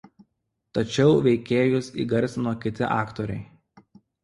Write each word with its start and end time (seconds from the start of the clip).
Tačiau 0.77 1.13
veikėjus 1.27 1.91
įgarsino 2.05 2.55
kiti 2.65 2.91
aktoriai. 2.99 3.41